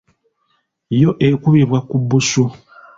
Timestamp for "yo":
1.01-1.11